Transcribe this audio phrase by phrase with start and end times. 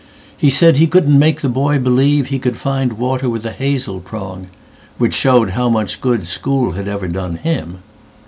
[0.35, 5.13] He said he couldn't make the boy believeHe could find water with a hazel prong—Which
[5.13, 7.83] showed how much good school had ever done him.